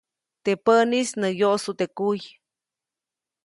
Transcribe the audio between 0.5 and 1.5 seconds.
päʼnis nä